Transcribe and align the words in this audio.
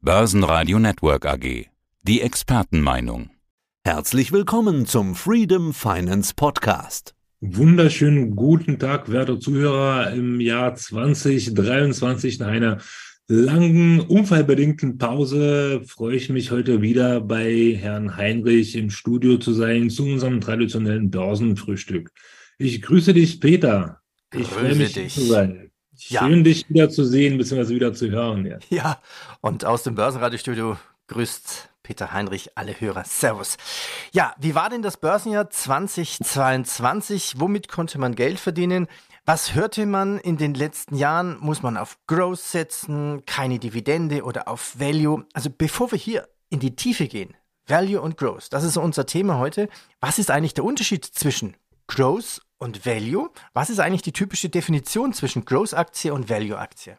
Börsenradio 0.00 0.78
Network 0.78 1.26
AG. 1.26 1.66
Die 2.02 2.20
Expertenmeinung. 2.20 3.30
Herzlich 3.84 4.30
willkommen 4.30 4.86
zum 4.86 5.16
Freedom 5.16 5.74
Finance 5.74 6.34
Podcast. 6.36 7.16
Wunderschönen 7.40 8.36
guten 8.36 8.78
Tag, 8.78 9.10
werte 9.10 9.40
Zuhörer, 9.40 10.12
im 10.12 10.40
Jahr 10.40 10.76
2023 10.76 12.38
nach 12.38 12.46
einer 12.46 12.78
langen, 13.26 13.98
unfallbedingten 13.98 14.98
Pause 14.98 15.82
freue 15.84 16.14
ich 16.14 16.28
mich 16.28 16.52
heute 16.52 16.80
wieder 16.80 17.20
bei 17.20 17.76
Herrn 17.76 18.16
Heinrich 18.16 18.76
im 18.76 18.90
Studio 18.90 19.38
zu 19.38 19.52
sein 19.52 19.90
zu 19.90 20.04
unserem 20.04 20.40
traditionellen 20.40 21.10
Börsenfrühstück. 21.10 22.12
Ich 22.56 22.82
grüße 22.82 23.14
dich, 23.14 23.40
Peter. 23.40 24.00
Ich 24.32 24.46
freue 24.46 24.76
mich 24.76 24.92
dich. 24.92 25.12
zu 25.12 25.22
sein. 25.22 25.72
Schön, 25.98 26.38
ja. 26.38 26.42
dich 26.42 26.68
wieder 26.68 26.88
zu 26.90 27.04
sehen 27.04 27.38
bzw. 27.38 27.74
wieder 27.74 27.92
zu 27.92 28.08
hören. 28.10 28.46
Ja. 28.46 28.58
ja, 28.70 29.02
und 29.40 29.64
aus 29.64 29.82
dem 29.82 29.96
Börsenradiostudio 29.96 30.76
grüßt 31.08 31.70
Peter 31.82 32.12
Heinrich 32.12 32.56
alle 32.56 32.78
Hörer. 32.78 33.02
Servus. 33.04 33.56
Ja, 34.12 34.34
wie 34.38 34.54
war 34.54 34.70
denn 34.70 34.82
das 34.82 34.98
Börsenjahr 34.98 35.50
2022? 35.50 37.34
Womit 37.38 37.68
konnte 37.68 37.98
man 37.98 38.14
Geld 38.14 38.38
verdienen? 38.38 38.86
Was 39.24 39.54
hörte 39.54 39.86
man 39.86 40.18
in 40.18 40.36
den 40.36 40.54
letzten 40.54 40.94
Jahren? 40.94 41.36
Muss 41.40 41.62
man 41.62 41.76
auf 41.76 41.98
Growth 42.06 42.40
setzen, 42.40 43.24
keine 43.26 43.58
Dividende 43.58 44.22
oder 44.22 44.48
auf 44.48 44.78
Value? 44.78 45.24
Also 45.32 45.50
bevor 45.50 45.90
wir 45.90 45.98
hier 45.98 46.28
in 46.48 46.60
die 46.60 46.76
Tiefe 46.76 47.08
gehen, 47.08 47.34
Value 47.66 48.00
und 48.00 48.16
Growth, 48.16 48.52
das 48.52 48.64
ist 48.64 48.76
unser 48.76 49.04
Thema 49.04 49.38
heute. 49.38 49.68
Was 50.00 50.18
ist 50.18 50.30
eigentlich 50.30 50.54
der 50.54 50.64
Unterschied 50.64 51.04
zwischen 51.04 51.56
Growth 51.88 52.40
und 52.58 52.84
Value? 52.84 53.30
Was 53.54 53.70
ist 53.70 53.80
eigentlich 53.80 54.02
die 54.02 54.12
typische 54.12 54.48
Definition 54.48 55.12
zwischen 55.12 55.44
Growth-Aktie 55.44 56.12
und 56.12 56.28
Value-Aktie? 56.28 56.98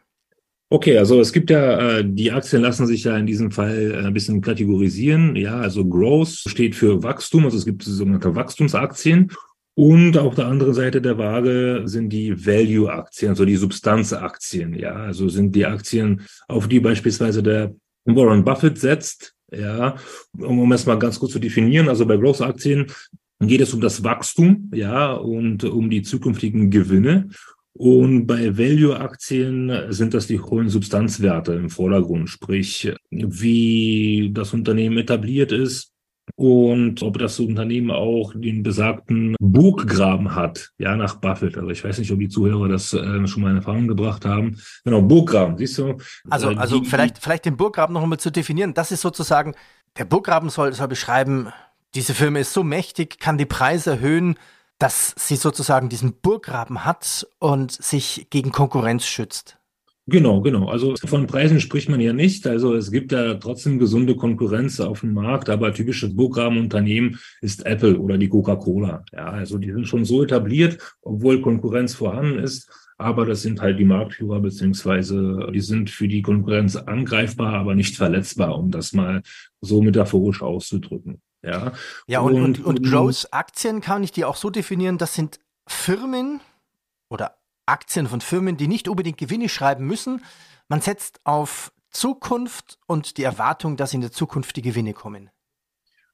Okay, 0.72 0.98
also 1.00 1.20
es 1.20 1.34
gibt 1.34 1.50
ja, 1.50 1.98
äh, 1.98 2.04
die 2.06 2.32
Aktien 2.32 2.62
lassen 2.62 2.86
sich 2.86 3.04
ja 3.04 3.18
in 3.18 3.26
diesem 3.26 3.50
Fall 3.52 3.92
äh, 3.92 4.06
ein 4.06 4.14
bisschen 4.14 4.42
kategorisieren. 4.42 5.36
Ja, 5.36 5.58
also 5.58 5.84
Growth 5.84 6.44
steht 6.48 6.76
für 6.76 7.02
Wachstum, 7.02 7.46
also 7.46 7.58
es 7.58 7.66
gibt 7.66 7.82
sogenannte 7.82 8.36
Wachstumsaktien 8.36 9.32
und 9.80 10.18
auf 10.18 10.36
der 10.36 10.48
anderen 10.48 10.74
Seite 10.74 11.02
der 11.02 11.18
Waage 11.18 11.84
sind 11.86 12.10
die 12.10 12.46
Value-Aktien, 12.46 13.30
also 13.30 13.46
die 13.46 13.56
Substanzaktien. 13.56 14.74
Ja, 14.74 14.94
also 14.94 15.30
sind 15.30 15.56
die 15.56 15.66
Aktien, 15.66 16.22
auf 16.48 16.68
die 16.68 16.82
beispielsweise 16.82 17.42
der 17.42 17.74
Warren 18.04 18.44
Buffett 18.44 18.78
setzt. 18.78 19.34
Ja, 19.52 19.96
um, 20.38 20.60
um 20.60 20.72
es 20.74 20.86
mal 20.86 21.00
ganz 21.00 21.18
kurz 21.18 21.32
zu 21.32 21.40
definieren. 21.40 21.90
Also 21.90 22.06
bei 22.06 22.18
Growth-Aktien 22.18 22.92
geht 23.40 23.62
es 23.62 23.74
um 23.74 23.82
das 23.82 24.04
Wachstum, 24.04 24.70
ja, 24.74 25.14
und 25.14 25.64
um 25.64 25.90
die 25.90 26.02
zukünftigen 26.02 26.70
Gewinne. 26.70 27.30
Und 27.74 28.28
bei 28.28 28.58
Value-Aktien 28.58 29.72
sind 29.90 30.14
das 30.14 30.28
die 30.28 30.40
hohen 30.40 30.70
Substanzwerte 30.70 31.54
im 31.54 31.70
Vordergrund, 31.70 32.30
sprich, 32.30 32.92
wie 33.10 34.32
das 34.34 34.54
Unternehmen 34.54 34.98
etabliert 34.98 35.52
ist, 35.52 35.94
und 36.36 37.02
ob 37.02 37.18
das 37.18 37.40
Unternehmen 37.40 37.92
auch 37.92 38.34
den 38.36 38.64
besagten 38.64 39.36
Burggraben 39.40 40.36
hat, 40.36 40.70
ja, 40.78 40.96
nach 40.96 41.16
Buffett. 41.16 41.58
Also 41.58 41.70
ich 41.70 41.84
weiß 41.84 42.00
nicht, 42.00 42.12
ob 42.12 42.20
die 42.20 42.30
Zuhörer 42.30 42.68
das 42.68 42.94
äh, 42.94 43.28
schon 43.28 43.44
mal 43.44 43.52
in 43.52 43.58
Erfahrung 43.58 43.88
gebracht 43.88 44.26
haben. 44.26 44.58
Genau, 44.84 45.02
Burggraben, 45.02 45.58
siehst 45.58 45.78
du? 45.78 45.98
Also, 46.30 46.52
äh, 46.52 46.56
also 46.56 46.84
vielleicht, 46.84 47.18
vielleicht 47.18 47.46
den 47.46 47.58
Burggraben 47.58 47.94
noch 47.94 48.04
einmal 48.04 48.20
zu 48.20 48.32
definieren. 48.32 48.74
Das 48.74 48.92
ist 48.92 49.02
sozusagen, 49.02 49.56
der 49.98 50.06
Burggraben 50.06 50.50
soll, 50.50 50.74
soll 50.74 50.88
beschreiben, 50.88 51.48
diese 51.96 52.14
Firma 52.14 52.40
ist 52.40 52.54
so 52.54 52.64
mächtig, 52.64 53.20
kann 53.20 53.38
die 53.38 53.46
Preise 53.46 53.92
erhöhen, 53.92 54.36
dass 54.78 55.14
sie 55.18 55.36
sozusagen 55.36 55.90
diesen 55.90 56.14
Burggraben 56.22 56.86
hat 56.86 57.28
und 57.40 57.72
sich 57.72 58.28
gegen 58.30 58.52
Konkurrenz 58.52 59.06
schützt. 59.06 59.60
Genau, 60.08 60.42
genau. 60.42 60.70
Also 60.70 60.96
von 60.96 61.28
Preisen 61.28 61.60
spricht 61.60 61.88
man 61.88 62.00
ja 62.00 62.14
nicht. 62.14 62.48
Also 62.48 62.74
es 62.74 62.90
gibt 62.90 63.12
ja 63.12 63.36
trotzdem 63.36 63.78
gesunde 63.78 64.16
Konkurrenz 64.16 64.80
auf 64.80 65.02
dem 65.02 65.14
Markt, 65.14 65.50
aber 65.50 65.72
typisches 65.72 66.16
Burggrabenunternehmen 66.16 67.20
ist 67.42 67.66
Apple 67.66 68.00
oder 68.00 68.18
die 68.18 68.30
Coca-Cola. 68.30 69.04
Ja, 69.14 69.26
also 69.26 69.60
die 69.60 69.72
sind 69.72 69.88
schon 69.88 70.06
so 70.06 70.24
etabliert, 70.24 70.80
obwohl 71.04 71.42
Konkurrenz 71.42 71.94
vorhanden 71.94 72.40
ist. 72.40 72.72
Aber 72.98 73.26
das 73.26 73.44
sind 73.44 73.62
halt 73.62 73.80
die 73.80 73.86
Marktführer, 73.86 74.40
beziehungsweise 74.40 75.48
die 75.54 75.62
sind 75.62 75.90
für 75.90 76.08
die 76.08 76.22
Konkurrenz 76.22 76.76
angreifbar, 76.76 77.54
aber 77.54 77.76
nicht 77.76 77.96
verletzbar, 77.96 78.58
um 78.58 78.72
das 78.72 78.94
mal 78.94 79.22
so 79.62 79.82
metaphorisch 79.82 80.42
auszudrücken. 80.42 81.22
Ja, 81.42 81.74
ja 82.08 82.20
und, 82.20 82.36
und, 82.36 82.60
und, 82.60 82.80
und 82.80 82.84
Growth-Aktien 82.84 83.82
kann 83.82 84.04
ich 84.04 84.12
die 84.12 84.26
auch 84.26 84.36
so 84.36 84.50
definieren, 84.50 84.98
das 84.98 85.16
sind 85.16 85.40
Firmen 85.68 86.42
oder 87.10 87.38
Aktien 87.66 88.08
von 88.08 88.22
Firmen, 88.22 88.58
die 88.58 88.68
nicht 88.68 88.88
unbedingt 88.88 89.18
Gewinne 89.18 89.48
schreiben 89.48 89.86
müssen. 89.86 90.24
Man 90.68 90.82
setzt 90.82 91.20
auf 91.24 91.72
Zukunft 91.92 92.78
und 92.88 93.18
die 93.18 93.24
Erwartung, 93.24 93.78
dass 93.78 93.94
in 93.94 94.02
der 94.02 94.12
Zukunft 94.12 94.56
die 94.56 94.62
Gewinne 94.62 94.94
kommen. 94.94 95.30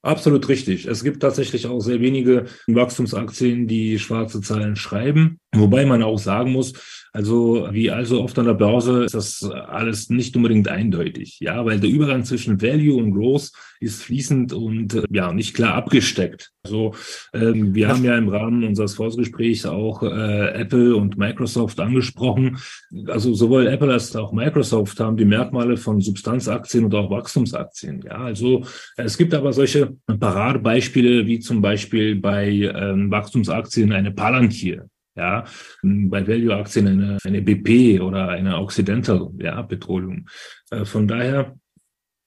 Absolut 0.02 0.48
richtig. 0.48 0.86
Es 0.86 1.02
gibt 1.02 1.20
tatsächlich 1.20 1.66
auch 1.66 1.80
sehr 1.80 2.00
wenige 2.00 2.46
Wachstumsaktien, 2.68 3.66
die 3.66 3.98
schwarze 3.98 4.40
Zahlen 4.40 4.76
schreiben. 4.76 5.40
Wobei 5.58 5.86
man 5.86 6.02
auch 6.02 6.18
sagen 6.18 6.52
muss, 6.52 6.72
also 7.16 7.68
wie 7.70 7.90
also 7.90 8.22
oft 8.22 8.38
an 8.38 8.44
der 8.44 8.52
Börse 8.52 9.04
ist 9.04 9.14
das 9.14 9.42
alles 9.42 10.10
nicht 10.10 10.36
unbedingt 10.36 10.68
eindeutig. 10.68 11.38
Ja, 11.40 11.64
weil 11.64 11.80
der 11.80 11.88
Übergang 11.88 12.24
zwischen 12.24 12.60
Value 12.60 12.94
und 12.94 13.12
Growth 13.12 13.52
ist 13.80 14.02
fließend 14.02 14.52
und 14.52 14.92
äh, 14.92 15.04
ja 15.10 15.32
nicht 15.32 15.54
klar 15.54 15.76
abgesteckt. 15.76 16.52
Also 16.62 16.94
ähm, 17.32 17.74
wir 17.74 17.88
haben 17.88 18.04
ja 18.04 18.18
im 18.18 18.28
Rahmen 18.28 18.64
unseres 18.64 18.96
Vorgesprächs 18.96 19.64
auch 19.64 20.02
äh, 20.02 20.60
Apple 20.60 20.94
und 20.94 21.16
Microsoft 21.16 21.80
angesprochen. 21.80 22.58
Also 23.06 23.32
sowohl 23.32 23.66
Apple 23.66 23.90
als 23.90 24.14
auch 24.14 24.34
Microsoft 24.34 25.00
haben 25.00 25.16
die 25.16 25.24
Merkmale 25.24 25.78
von 25.78 26.02
Substanzaktien 26.02 26.84
und 26.84 26.94
auch 26.94 27.10
Wachstumsaktien. 27.10 28.02
Ja, 28.04 28.18
also 28.18 28.62
es 28.98 29.16
gibt 29.16 29.32
aber 29.32 29.54
solche 29.54 29.96
Paradebeispiele 30.06 31.26
wie 31.26 31.38
zum 31.38 31.62
Beispiel 31.62 32.16
bei 32.16 32.46
ähm, 32.50 33.10
Wachstumsaktien 33.10 33.92
eine 33.92 34.10
Palantir 34.10 34.90
ja, 35.16 35.44
bei 35.82 36.26
Value-Aktien 36.26 36.86
eine, 36.88 37.18
eine 37.24 37.42
BP 37.42 38.00
oder 38.00 38.28
eine 38.28 38.58
Occidental, 38.58 39.30
ja, 39.38 39.62
Petroleum. 39.62 40.26
Äh, 40.70 40.84
von 40.84 41.08
daher 41.08 41.56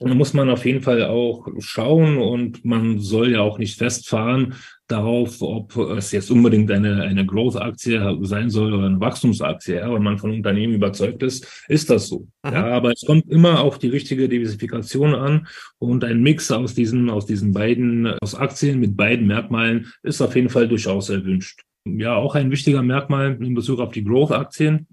muss 0.02 0.34
man 0.34 0.50
auf 0.50 0.66
jeden 0.66 0.82
Fall 0.82 1.04
auch 1.04 1.48
schauen 1.60 2.18
und 2.18 2.64
man 2.64 3.00
soll 3.00 3.32
ja 3.32 3.42
auch 3.42 3.58
nicht 3.58 3.78
festfahren 3.78 4.56
darauf, 4.88 5.42
ob 5.42 5.76
es 5.76 6.12
jetzt 6.14 6.32
unbedingt 6.32 6.72
eine, 6.72 7.04
eine 7.04 7.26
Growth-Aktie 7.26 8.18
sein 8.22 8.50
soll 8.50 8.74
oder 8.74 8.86
eine 8.86 9.00
Wachstumsaktie. 9.00 9.76
Ja, 9.76 9.94
wenn 9.94 10.02
man 10.02 10.18
von 10.18 10.32
Unternehmen 10.32 10.74
überzeugt 10.74 11.22
ist, 11.22 11.66
ist 11.68 11.90
das 11.90 12.08
so. 12.08 12.28
Ja, 12.46 12.68
aber 12.68 12.94
es 12.94 13.04
kommt 13.06 13.30
immer 13.30 13.60
auf 13.60 13.78
die 13.78 13.90
richtige 13.90 14.30
Diversifikation 14.30 15.14
an 15.14 15.48
und 15.80 16.04
ein 16.04 16.22
Mix 16.22 16.50
aus 16.50 16.74
diesen, 16.74 17.10
aus 17.10 17.26
diesen 17.26 17.52
beiden, 17.54 18.08
aus 18.22 18.36
Aktien 18.36 18.80
mit 18.80 18.96
beiden 18.96 19.28
Merkmalen 19.28 19.92
ist 20.02 20.22
auf 20.22 20.36
jeden 20.36 20.50
Fall 20.50 20.68
durchaus 20.68 21.10
erwünscht 21.10 21.62
ja 21.86 22.16
auch 22.16 22.36
ein 22.36 22.52
wichtiger 22.52 22.84
Merkmal 22.84 23.38
in 23.42 23.54
Bezug 23.54 23.80
auf 23.80 23.92
die 23.92 24.04
Growth-Aktien. 24.04 24.88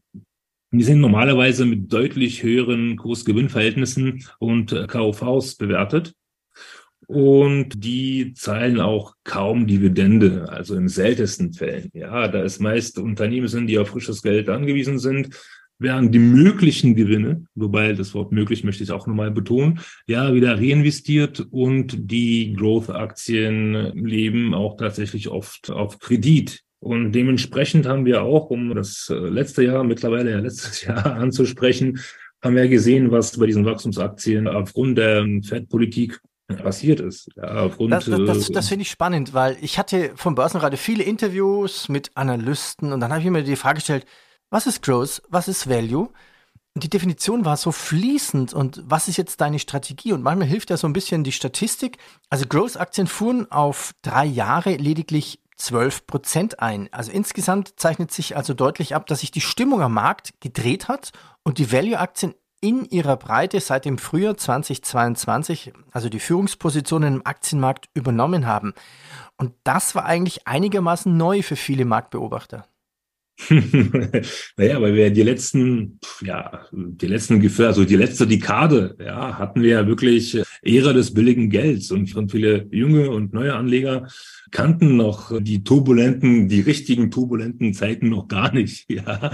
Die 0.72 0.82
sind 0.82 1.00
normalerweise 1.00 1.64
mit 1.64 1.92
deutlich 1.92 2.42
höheren 2.42 2.96
Kurs-Gewinn-Verhältnissen 2.96 4.24
und 4.38 4.72
äh, 4.72 4.86
KOVs 4.86 5.56
bewertet. 5.56 6.14
Und 7.06 7.84
die 7.84 8.34
zahlen 8.34 8.80
auch 8.80 9.14
kaum 9.22 9.66
Dividende, 9.68 10.48
also 10.48 10.74
in 10.74 10.88
seltensten 10.88 11.52
Fällen. 11.52 11.88
Ja, 11.92 12.26
da 12.26 12.42
es 12.42 12.58
meist 12.58 12.98
Unternehmen 12.98 13.46
sind, 13.46 13.68
die 13.68 13.78
auf 13.78 13.88
frisches 13.88 14.22
Geld 14.22 14.48
angewiesen 14.48 14.98
sind, 14.98 15.30
werden 15.78 16.10
die 16.10 16.18
möglichen 16.18 16.96
Gewinne, 16.96 17.46
wobei 17.54 17.92
das 17.92 18.14
Wort 18.14 18.32
möglich 18.32 18.64
möchte 18.64 18.82
ich 18.82 18.90
auch 18.90 19.06
nochmal 19.06 19.30
betonen, 19.30 19.80
ja, 20.06 20.34
wieder 20.34 20.58
reinvestiert 20.58 21.46
und 21.50 22.10
die 22.10 22.54
Growth-Aktien 22.54 23.92
leben 23.94 24.54
auch 24.54 24.76
tatsächlich 24.76 25.28
oft 25.28 25.70
auf 25.70 25.98
Kredit. 25.98 26.62
Und 26.80 27.12
dementsprechend 27.12 27.86
haben 27.86 28.04
wir 28.04 28.22
auch, 28.22 28.50
um 28.50 28.74
das 28.74 29.08
äh, 29.10 29.14
letzte 29.14 29.64
Jahr, 29.64 29.84
mittlerweile 29.84 30.30
ja 30.30 30.38
letztes 30.38 30.82
Jahr 30.84 31.06
anzusprechen, 31.06 32.00
haben 32.42 32.56
wir 32.56 32.68
gesehen, 32.68 33.10
was 33.10 33.38
bei 33.38 33.46
diesen 33.46 33.64
Wachstumsaktien 33.64 34.46
aufgrund 34.46 34.98
der 34.98 35.26
Fettpolitik 35.42 36.20
passiert 36.54 37.00
ist. 37.00 37.28
Ja, 37.36 37.64
aufgrund, 37.64 37.92
das 37.92 38.04
das, 38.04 38.20
das, 38.24 38.48
das 38.48 38.68
finde 38.68 38.82
ich 38.82 38.90
spannend, 38.90 39.34
weil 39.34 39.56
ich 39.60 39.78
hatte 39.78 40.12
vom 40.14 40.34
Börsenradio 40.34 40.78
viele 40.78 41.02
Interviews 41.02 41.88
mit 41.88 42.10
Analysten 42.14 42.92
und 42.92 43.00
dann 43.00 43.10
habe 43.10 43.20
ich 43.20 43.28
mir 43.28 43.42
die 43.42 43.56
Frage 43.56 43.76
gestellt, 43.76 44.06
was 44.50 44.66
ist 44.66 44.82
Growth, 44.82 45.22
was 45.28 45.48
ist 45.48 45.68
Value? 45.68 46.08
Und 46.74 46.84
die 46.84 46.90
Definition 46.90 47.44
war 47.44 47.56
so 47.56 47.72
fließend 47.72 48.52
und 48.52 48.82
was 48.84 49.08
ist 49.08 49.16
jetzt 49.16 49.40
deine 49.40 49.58
Strategie? 49.58 50.12
Und 50.12 50.22
manchmal 50.22 50.46
hilft 50.46 50.70
ja 50.70 50.76
so 50.76 50.86
ein 50.86 50.92
bisschen 50.92 51.24
die 51.24 51.32
Statistik. 51.32 51.96
Also 52.28 52.44
Growth-Aktien 52.46 53.06
fuhren 53.06 53.50
auf 53.50 53.92
drei 54.02 54.26
Jahre 54.26 54.76
lediglich 54.76 55.40
12 55.56 56.06
Prozent 56.06 56.60
ein. 56.60 56.88
Also 56.92 57.12
insgesamt 57.12 57.74
zeichnet 57.76 58.12
sich 58.12 58.36
also 58.36 58.54
deutlich 58.54 58.94
ab, 58.94 59.06
dass 59.06 59.20
sich 59.20 59.30
die 59.30 59.40
Stimmung 59.40 59.82
am 59.82 59.94
Markt 59.94 60.40
gedreht 60.40 60.88
hat 60.88 61.12
und 61.42 61.58
die 61.58 61.72
Value-Aktien 61.72 62.34
in 62.60 62.84
ihrer 62.86 63.16
Breite 63.16 63.60
seit 63.60 63.84
dem 63.84 63.98
Frühjahr 63.98 64.36
2022, 64.36 65.72
also 65.92 66.08
die 66.08 66.20
Führungspositionen 66.20 67.16
im 67.16 67.26
Aktienmarkt 67.26 67.88
übernommen 67.94 68.46
haben. 68.46 68.74
Und 69.36 69.52
das 69.64 69.94
war 69.94 70.04
eigentlich 70.04 70.46
einigermaßen 70.46 71.14
neu 71.16 71.42
für 71.42 71.56
viele 71.56 71.84
Marktbeobachter. 71.84 72.66
naja, 74.56 74.80
weil 74.80 74.94
wir 74.94 75.10
die 75.10 75.22
letzten, 75.22 75.98
ja, 76.22 76.66
die 76.72 77.06
letzten 77.06 77.40
Gefühle, 77.40 77.68
also 77.68 77.84
die 77.84 77.96
letzte 77.96 78.26
Dekade, 78.26 78.96
ja, 78.98 79.38
hatten 79.38 79.62
wir 79.62 79.70
ja 79.70 79.86
wirklich 79.86 80.38
Ära 80.62 80.92
des 80.92 81.12
billigen 81.12 81.50
Gelds 81.50 81.90
und 81.90 82.30
viele 82.30 82.66
junge 82.70 83.10
und 83.10 83.34
neue 83.34 83.54
Anleger 83.54 84.08
kannten 84.50 84.96
noch 84.96 85.32
die 85.40 85.62
turbulenten, 85.62 86.48
die 86.48 86.60
richtigen 86.60 87.10
turbulenten 87.10 87.74
Zeiten 87.74 88.08
noch 88.08 88.28
gar 88.28 88.52
nicht, 88.52 88.86
ja. 88.90 89.30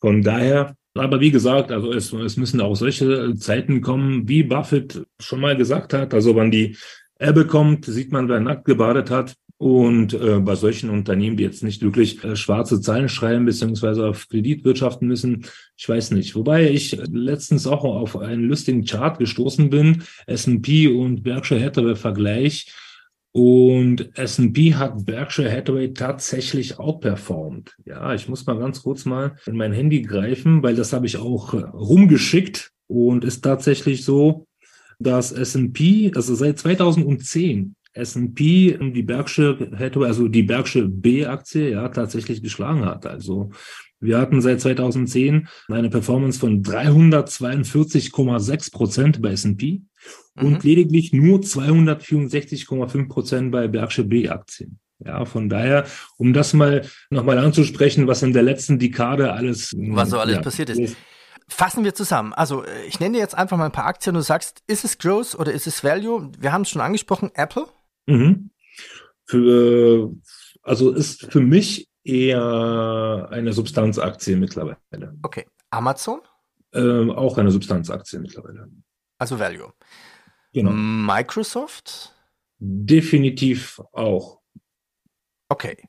Von 0.00 0.22
daher, 0.22 0.76
aber 0.94 1.20
wie 1.20 1.30
gesagt, 1.30 1.72
also 1.72 1.92
es, 1.92 2.12
es 2.12 2.36
müssen 2.36 2.60
auch 2.60 2.74
solche 2.74 3.34
Zeiten 3.36 3.80
kommen, 3.80 4.28
wie 4.28 4.44
Buffett 4.44 5.04
schon 5.20 5.40
mal 5.40 5.56
gesagt 5.56 5.92
hat, 5.92 6.14
also 6.14 6.36
wann 6.36 6.50
die 6.50 6.76
Ebbe 7.18 7.46
kommt, 7.46 7.84
sieht 7.84 8.12
man, 8.12 8.28
wer 8.28 8.40
nackt 8.40 8.64
gebadet 8.64 9.10
hat. 9.10 9.34
Und 9.60 10.14
äh, 10.14 10.40
bei 10.40 10.54
solchen 10.54 10.88
Unternehmen, 10.88 11.36
die 11.36 11.42
jetzt 11.42 11.62
nicht 11.62 11.82
wirklich 11.82 12.24
äh, 12.24 12.34
schwarze 12.34 12.80
Zahlen 12.80 13.10
schreiben, 13.10 13.44
beziehungsweise 13.44 14.06
auf 14.06 14.26
Kredit 14.26 14.64
wirtschaften 14.64 15.06
müssen, 15.06 15.44
ich 15.76 15.86
weiß 15.86 16.12
nicht. 16.12 16.34
Wobei 16.34 16.70
ich 16.70 16.98
letztens 17.12 17.66
auch 17.66 17.84
auf 17.84 18.16
einen 18.16 18.44
lustigen 18.44 18.86
Chart 18.86 19.18
gestoßen 19.18 19.68
bin, 19.68 20.02
S&P 20.26 20.88
und 20.88 21.22
Berkshire 21.22 21.62
Hathaway 21.62 21.94
Vergleich. 21.94 22.72
Und 23.32 24.16
S&P 24.16 24.76
hat 24.76 25.04
Berkshire 25.04 25.52
Hathaway 25.52 25.92
tatsächlich 25.92 26.78
outperformed. 26.78 27.76
Ja, 27.84 28.14
ich 28.14 28.30
muss 28.30 28.46
mal 28.46 28.58
ganz 28.58 28.82
kurz 28.82 29.04
mal 29.04 29.36
in 29.44 29.58
mein 29.58 29.74
Handy 29.74 30.00
greifen, 30.00 30.62
weil 30.62 30.74
das 30.74 30.94
habe 30.94 31.04
ich 31.04 31.18
auch 31.18 31.52
äh, 31.52 31.58
rumgeschickt 31.58 32.72
und 32.86 33.26
ist 33.26 33.42
tatsächlich 33.42 34.06
so, 34.06 34.46
dass 34.98 35.32
S&P, 35.32 36.12
also 36.14 36.34
seit 36.34 36.58
2010 36.58 37.74
S&P 37.92 38.78
die 38.92 39.02
Berkshire 39.02 39.70
Hathaway, 39.78 40.06
also 40.06 40.28
die 40.28 40.42
Berkshire 40.42 40.88
B-Aktie, 40.88 41.70
ja, 41.70 41.88
tatsächlich 41.88 42.42
geschlagen 42.42 42.84
hat. 42.84 43.06
Also 43.06 43.50
wir 44.00 44.18
hatten 44.18 44.40
seit 44.40 44.60
2010 44.60 45.48
eine 45.68 45.90
Performance 45.90 46.38
von 46.38 46.62
342,6 46.62 48.72
Prozent 48.72 49.20
bei 49.20 49.32
S&P 49.32 49.82
mhm. 50.36 50.44
und 50.44 50.64
lediglich 50.64 51.12
nur 51.12 51.40
264,5 51.40 53.08
Prozent 53.08 53.52
bei 53.52 53.68
Berkshire 53.68 54.06
B-Aktien. 54.06 54.78
Ja, 55.04 55.24
von 55.24 55.48
daher, 55.48 55.86
um 56.18 56.32
das 56.32 56.52
mal 56.52 56.84
nochmal 57.08 57.38
anzusprechen, 57.38 58.06
was 58.06 58.22
in 58.22 58.32
der 58.32 58.42
letzten 58.42 58.78
Dekade 58.78 59.32
alles, 59.32 59.74
was 59.76 60.10
so 60.10 60.18
alles 60.18 60.36
ja, 60.36 60.42
passiert 60.42 60.70
ist. 60.70 60.96
Fassen 61.48 61.84
wir 61.84 61.94
zusammen. 61.94 62.32
Also, 62.34 62.64
ich 62.86 63.00
nenne 63.00 63.18
jetzt 63.18 63.34
einfach 63.34 63.56
mal 63.56 63.64
ein 63.64 63.72
paar 63.72 63.86
Aktien. 63.86 64.14
Du 64.14 64.20
sagst, 64.20 64.62
ist 64.66 64.84
es 64.84 64.98
Growth 64.98 65.34
oder 65.34 65.52
ist 65.52 65.66
es 65.66 65.82
Value? 65.82 66.30
Wir 66.38 66.52
haben 66.52 66.62
es 66.62 66.70
schon 66.70 66.82
angesprochen, 66.82 67.30
Apple. 67.34 67.66
Mhm. 68.06 68.50
Für, 69.24 70.12
also 70.62 70.90
ist 70.92 71.30
für 71.30 71.40
mich 71.40 71.88
eher 72.02 73.28
eine 73.30 73.52
Substanzaktie 73.52 74.36
mittlerweile. 74.36 74.78
Okay. 75.22 75.46
Amazon? 75.70 76.20
Ähm, 76.72 77.10
auch 77.10 77.38
eine 77.38 77.50
Substanzaktie 77.50 78.18
mittlerweile. 78.18 78.68
Also 79.18 79.38
Value. 79.38 79.72
Genau. 80.52 80.72
Microsoft? 80.72 82.14
Definitiv 82.58 83.80
auch. 83.92 84.40
Okay. 85.48 85.84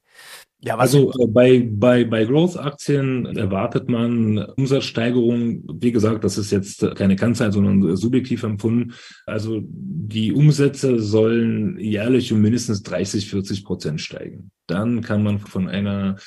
Ja, 0.64 0.78
also 0.78 1.12
äh, 1.14 1.28
bei, 1.28 1.68
bei, 1.72 2.06
bei 2.06 2.24
Growth-Aktien 2.24 3.26
erwartet 3.36 3.90
man 3.90 4.38
Umsatzsteigerung. 4.38 5.64
Wie 5.82 5.92
gesagt, 5.92 6.24
das 6.24 6.38
ist 6.38 6.52
jetzt 6.52 6.86
keine 6.96 7.16
Kennzahl, 7.16 7.52
sondern 7.52 7.96
subjektiv 7.96 8.44
empfunden. 8.44 8.94
Also 9.26 9.60
die 9.64 10.32
Umsätze 10.32 11.00
sollen 11.00 11.80
jährlich 11.80 12.32
um 12.32 12.42
mindestens 12.42 12.84
30, 12.84 13.28
40 13.28 13.66
Prozent 13.66 14.02
steigen. 14.02 14.52
Dann 14.68 15.02
kann 15.02 15.24
man 15.24 15.40
von 15.40 15.68
einer, 15.68 16.18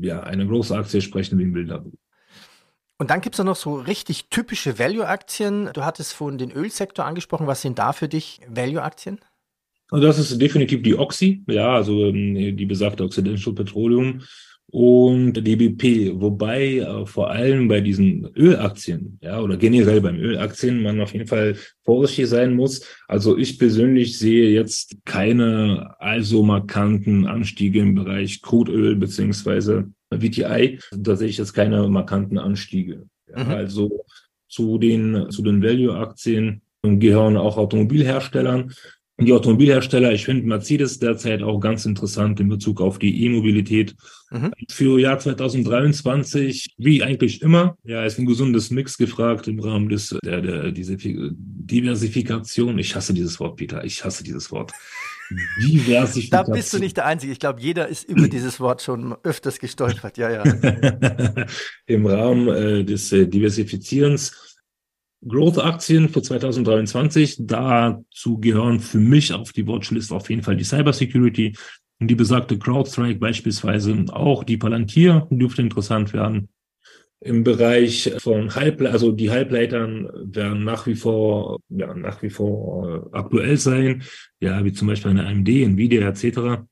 ja, 0.00 0.20
einer 0.20 0.46
Growth-Aktie 0.46 1.02
sprechen 1.02 1.38
wie 1.38 1.44
ein 1.44 1.52
Bilderbuch. 1.52 1.92
Und 2.96 3.10
dann 3.10 3.20
gibt 3.20 3.38
es 3.38 3.44
noch 3.44 3.54
so 3.54 3.74
richtig 3.74 4.28
typische 4.30 4.78
Value-Aktien. 4.78 5.70
Du 5.74 5.84
hattest 5.84 6.14
vorhin 6.14 6.38
den 6.38 6.50
Ölsektor 6.50 7.04
angesprochen. 7.04 7.46
Was 7.46 7.62
sind 7.62 7.78
da 7.78 7.92
für 7.92 8.08
dich 8.08 8.40
Value-Aktien? 8.48 9.20
Und 9.90 10.02
das 10.02 10.18
ist 10.18 10.40
definitiv 10.40 10.82
die 10.82 10.98
Oxy, 10.98 11.42
ja, 11.48 11.74
also 11.74 12.06
ähm, 12.06 12.56
die 12.56 12.66
besagte 12.66 13.04
Occidental 13.04 13.54
Petroleum 13.54 14.20
und 14.70 15.32
die 15.32 15.56
BP, 15.56 16.20
wobei 16.20 16.78
äh, 16.78 17.06
vor 17.06 17.30
allem 17.30 17.68
bei 17.68 17.80
diesen 17.80 18.28
Ölaktien, 18.36 19.18
ja, 19.22 19.40
oder 19.40 19.56
generell 19.56 20.02
beim 20.02 20.16
Ölaktien 20.16 20.82
man 20.82 21.00
auf 21.00 21.14
jeden 21.14 21.26
Fall 21.26 21.56
vorsichtig 21.84 22.26
sein 22.26 22.54
muss. 22.54 22.84
Also 23.06 23.38
ich 23.38 23.58
persönlich 23.58 24.18
sehe 24.18 24.50
jetzt 24.50 24.98
keine 25.06 25.94
also 25.98 26.42
markanten 26.42 27.26
Anstiege 27.26 27.80
im 27.80 27.94
Bereich 27.94 28.42
Crudeöl 28.42 28.94
beziehungsweise 28.96 29.90
VTI. 30.10 30.80
Da 30.94 31.16
sehe 31.16 31.28
ich 31.28 31.38
jetzt 31.38 31.54
keine 31.54 31.88
markanten 31.88 32.36
Anstiege. 32.36 33.06
Ja, 33.34 33.44
mhm. 33.44 33.50
Also 33.50 34.04
zu 34.48 34.76
den, 34.76 35.30
zu 35.30 35.42
den 35.42 35.62
Value-Aktien 35.62 36.60
gehören 36.82 37.38
auch 37.38 37.56
Automobilherstellern. 37.56 38.72
Die 39.20 39.32
Automobilhersteller, 39.32 40.12
ich 40.12 40.24
finde 40.24 40.46
Mercedes 40.46 41.00
derzeit 41.00 41.42
auch 41.42 41.58
ganz 41.58 41.84
interessant 41.86 42.38
in 42.38 42.48
Bezug 42.48 42.80
auf 42.80 43.00
die 43.00 43.24
E-Mobilität. 43.24 43.96
Mhm. 44.30 44.52
Für 44.70 45.00
Jahr 45.00 45.18
2023, 45.18 46.74
wie 46.78 47.02
eigentlich 47.02 47.42
immer, 47.42 47.76
ja, 47.82 48.04
ist 48.04 48.20
ein 48.20 48.26
gesundes 48.26 48.70
Mix 48.70 48.96
gefragt 48.96 49.48
im 49.48 49.58
Rahmen 49.58 49.88
des, 49.88 50.16
der, 50.24 50.40
der, 50.40 50.70
diese 50.70 50.96
Diversifikation. 50.96 52.78
Ich 52.78 52.94
hasse 52.94 53.12
dieses 53.12 53.40
Wort, 53.40 53.56
Peter. 53.56 53.82
Ich 53.82 54.04
hasse 54.04 54.22
dieses 54.22 54.52
Wort. 54.52 54.72
Diversifikation. 55.62 56.46
Da 56.46 56.52
bist 56.52 56.72
du 56.72 56.78
nicht 56.78 56.96
der 56.96 57.06
Einzige. 57.06 57.32
Ich 57.32 57.40
glaube, 57.40 57.60
jeder 57.60 57.88
ist 57.88 58.08
über 58.08 58.28
dieses 58.28 58.60
Wort 58.60 58.82
schon 58.82 59.16
öfters 59.24 59.58
gestolpert. 59.58 60.16
Ja, 60.16 60.30
ja. 60.30 60.44
Im 61.86 62.06
Rahmen 62.06 62.48
äh, 62.48 62.84
des 62.84 63.12
äh, 63.12 63.26
Diversifizierens 63.26 64.47
Growth-Aktien 65.26 66.08
für 66.08 66.22
2023. 66.22 67.38
Dazu 67.40 68.38
gehören 68.38 68.80
für 68.80 68.98
mich 68.98 69.32
auf 69.32 69.52
die 69.52 69.66
Watchlist 69.66 70.12
auf 70.12 70.30
jeden 70.30 70.42
Fall 70.42 70.56
die 70.56 70.64
Cybersecurity 70.64 71.56
und 72.00 72.08
die 72.08 72.14
besagte 72.14 72.58
CrowdStrike 72.58 73.18
beispielsweise. 73.18 74.04
Auch 74.10 74.44
die 74.44 74.56
Palantir 74.56 75.26
dürfte 75.30 75.62
interessant 75.62 76.12
werden. 76.12 76.48
Im 77.20 77.42
Bereich 77.42 78.12
von 78.18 78.54
Halbleitern, 78.54 78.92
also 78.92 79.10
die 79.10 79.30
Halbleitern 79.30 80.08
werden 80.22 80.62
nach 80.62 80.86
wie 80.86 80.94
vor, 80.94 81.58
ja, 81.68 81.92
nach 81.92 82.22
wie 82.22 82.30
vor 82.30 83.10
äh, 83.12 83.16
aktuell 83.16 83.56
sein. 83.56 84.04
Ja, 84.38 84.64
wie 84.64 84.72
zum 84.72 84.86
Beispiel 84.86 85.10
eine 85.10 85.26
AMD, 85.26 85.48
Nvidia 85.48 86.08
etc. 86.08 86.62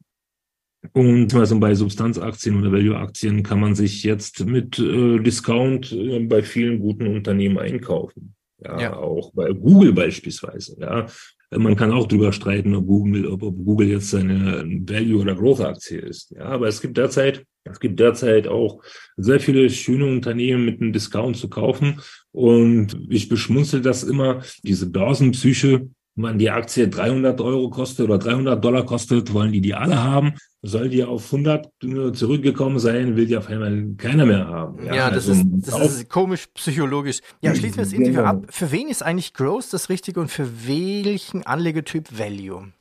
Und 0.92 1.34
also 1.34 1.58
bei 1.58 1.74
Substanzaktien 1.74 2.58
oder 2.58 2.72
Value-Aktien 2.72 3.42
kann 3.42 3.60
man 3.60 3.74
sich 3.74 4.02
jetzt 4.02 4.44
mit 4.44 4.78
äh, 4.78 5.18
Discount 5.18 5.92
äh, 5.92 6.18
bei 6.20 6.42
vielen 6.42 6.80
guten 6.80 7.06
Unternehmen 7.06 7.58
einkaufen. 7.58 8.34
Ja, 8.58 8.80
ja, 8.80 8.96
auch 8.96 9.32
bei 9.34 9.52
Google 9.52 9.92
beispielsweise. 9.92 10.76
Ja, 10.80 11.06
man 11.50 11.76
kann 11.76 11.92
auch 11.92 12.08
drüber 12.08 12.32
streiten, 12.32 12.75
ob 12.75 12.87
Google, 12.87 13.26
ob, 13.26 13.42
ob 13.42 13.56
Google 13.64 13.88
jetzt 13.88 14.14
eine 14.14 14.64
Value- 14.64 15.20
oder 15.20 15.34
Growth-Aktie 15.34 16.00
ist. 16.00 16.32
Ja, 16.32 16.46
aber 16.46 16.66
es 16.66 16.80
gibt 16.80 16.96
derzeit, 16.96 17.44
es 17.64 17.78
gibt 17.78 18.00
derzeit 18.00 18.49
auch 18.49 18.82
sehr 19.16 19.40
viele 19.40 19.68
schöne 19.70 20.06
Unternehmen 20.06 20.64
mit 20.64 20.80
einem 20.80 20.92
Discount 20.92 21.37
zu 21.37 21.49
kaufen. 21.49 22.00
Und 22.32 22.99
ich 23.08 23.28
beschmunzel 23.28 23.80
das 23.80 24.02
immer, 24.02 24.42
diese 24.62 24.90
Börsenpsyche, 24.90 25.88
wenn 26.16 26.38
die 26.38 26.50
Aktie 26.50 26.88
300 26.88 27.40
Euro 27.42 27.68
kostet 27.68 28.06
oder 28.06 28.18
300 28.18 28.64
Dollar 28.64 28.87
kostet, 28.87 29.35
wollen 29.35 29.52
die 29.52 29.61
die 29.61 29.75
alle 29.75 30.02
haben. 30.02 30.35
Soll 30.62 30.88
die 30.88 31.04
auf 31.04 31.26
100 31.32 31.68
zurückgekommen 32.14 32.78
sein, 32.78 33.16
will 33.16 33.26
die 33.26 33.37
auf 33.37 33.49
einmal 33.49 33.94
keiner 33.99 34.25
mehr 34.25 34.46
haben. 34.46 34.85
Ja, 34.85 34.94
ja 34.94 35.11
das, 35.11 35.28
also 35.28 35.32
ist, 35.32 35.68
das 35.68 35.96
ist 35.96 36.08
komisch 36.08 36.46
psychologisch. 36.54 37.20
Ja, 37.42 37.54
schließen 37.54 37.76
wir 37.76 37.85
das 37.85 37.92
Interview 37.92 38.20
genau. 38.20 38.28
ab. 38.28 38.46
Für 38.49 38.73
wen 38.73 38.88
ist 38.88 39.02
eigentlich 39.02 39.35
Growth 39.35 39.73
das 39.73 39.90
Richtige 39.90 40.18
und 40.18 40.30
für 40.30 40.49
welchen 40.66 41.46
Anlegetyp 41.46 42.18
Value? 42.18 42.73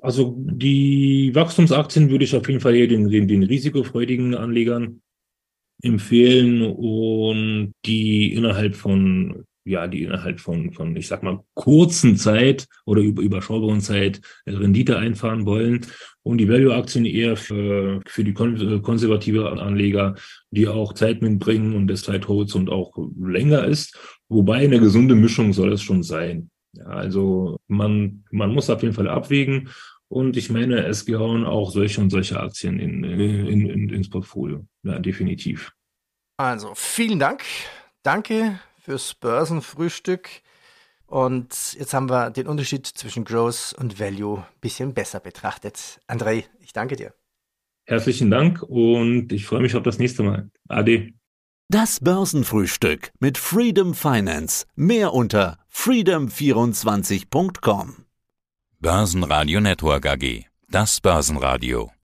Also 0.00 0.36
die 0.38 1.32
Wachstumsaktien 1.34 2.10
würde 2.10 2.24
ich 2.24 2.36
auf 2.36 2.48
jeden 2.48 2.60
Fall 2.60 2.74
hier 2.74 2.86
den, 2.86 3.08
den, 3.08 3.26
den 3.26 3.42
risikofreudigen 3.42 4.36
Anlegern 4.36 5.00
empfehlen 5.82 6.62
und 6.62 7.72
die 7.84 8.32
innerhalb 8.32 8.76
von 8.76 9.44
ja, 9.68 9.86
die 9.86 10.02
innerhalb 10.02 10.40
von, 10.40 10.72
von, 10.72 10.96
ich 10.96 11.06
sag 11.06 11.22
mal, 11.22 11.40
kurzen 11.54 12.16
Zeit 12.16 12.66
oder 12.86 13.02
über 13.02 13.22
überschaubaren 13.22 13.80
Zeit 13.80 14.20
Rendite 14.46 14.98
einfahren 14.98 15.46
wollen. 15.46 15.86
Und 16.22 16.38
die 16.38 16.48
Value-Aktien 16.48 17.04
eher 17.04 17.36
für, 17.36 18.00
für 18.06 18.24
die 18.24 18.34
konservative 18.34 19.50
Anleger, 19.50 20.14
die 20.50 20.68
auch 20.68 20.92
Zeit 20.92 21.22
mitbringen 21.22 21.74
und 21.74 21.86
das 21.86 22.02
Zeithorizont 22.02 22.70
auch 22.70 22.92
länger 23.18 23.64
ist. 23.64 23.98
Wobei 24.28 24.58
eine 24.58 24.80
gesunde 24.80 25.14
Mischung 25.14 25.52
soll 25.52 25.72
es 25.72 25.82
schon 25.82 26.02
sein. 26.02 26.50
Ja, 26.72 26.84
also 26.84 27.58
man, 27.66 28.24
man 28.30 28.52
muss 28.52 28.70
auf 28.70 28.82
jeden 28.82 28.94
Fall 28.94 29.08
abwägen. 29.08 29.68
Und 30.08 30.36
ich 30.36 30.48
meine, 30.48 30.86
es 30.86 31.04
gehören 31.04 31.44
auch 31.44 31.70
solche 31.70 32.00
und 32.00 32.10
solche 32.10 32.40
Aktien 32.40 32.78
in, 32.78 33.04
in, 33.04 33.66
in, 33.68 33.90
ins 33.90 34.08
Portfolio. 34.08 34.66
Ja, 34.82 34.98
definitiv. 34.98 35.70
Also, 36.38 36.72
vielen 36.74 37.18
Dank. 37.18 37.42
Danke 38.02 38.58
fürs 38.88 39.14
Börsenfrühstück. 39.14 40.30
Und 41.04 41.76
jetzt 41.78 41.92
haben 41.92 42.08
wir 42.08 42.30
den 42.30 42.46
Unterschied 42.46 42.86
zwischen 42.86 43.26
Growth 43.26 43.74
und 43.78 44.00
Value 44.00 44.38
ein 44.38 44.46
bisschen 44.62 44.94
besser 44.94 45.20
betrachtet. 45.20 46.00
André, 46.08 46.44
ich 46.60 46.72
danke 46.72 46.96
dir. 46.96 47.12
Herzlichen 47.84 48.30
Dank 48.30 48.62
und 48.62 49.30
ich 49.30 49.44
freue 49.44 49.60
mich 49.60 49.76
auf 49.76 49.82
das 49.82 49.98
nächste 49.98 50.22
Mal. 50.22 50.48
Ade. 50.68 51.12
Das 51.68 52.00
Börsenfrühstück 52.00 53.12
mit 53.20 53.36
Freedom 53.36 53.92
Finance. 53.92 54.64
Mehr 54.74 55.12
unter 55.12 55.58
freedom24.com. 55.70 58.06
Börsenradio 58.80 59.60
Network 59.60 60.06
AG. 60.06 60.46
Das 60.70 61.02
Börsenradio. 61.02 61.90